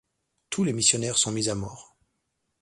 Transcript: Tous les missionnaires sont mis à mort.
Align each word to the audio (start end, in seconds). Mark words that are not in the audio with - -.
Tous 0.49 0.63
les 0.63 0.73
missionnaires 0.73 1.19
sont 1.19 1.31
mis 1.31 1.47
à 1.47 1.53
mort. 1.53 1.95